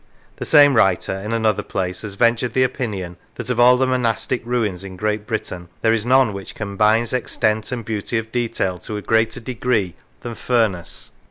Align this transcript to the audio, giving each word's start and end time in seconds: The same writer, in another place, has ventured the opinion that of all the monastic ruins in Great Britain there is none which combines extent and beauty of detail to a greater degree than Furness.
The 0.37 0.45
same 0.45 0.73
writer, 0.73 1.13
in 1.13 1.31
another 1.31 1.61
place, 1.61 2.01
has 2.01 2.15
ventured 2.15 2.53
the 2.53 2.63
opinion 2.63 3.17
that 3.35 3.51
of 3.51 3.59
all 3.59 3.77
the 3.77 3.85
monastic 3.85 4.43
ruins 4.43 4.83
in 4.83 4.97
Great 4.97 5.27
Britain 5.27 5.69
there 5.83 5.93
is 5.93 6.07
none 6.07 6.33
which 6.33 6.55
combines 6.55 7.13
extent 7.13 7.71
and 7.71 7.85
beauty 7.85 8.17
of 8.17 8.31
detail 8.31 8.79
to 8.79 8.97
a 8.97 9.03
greater 9.03 9.39
degree 9.39 9.93
than 10.21 10.33
Furness. 10.33 11.11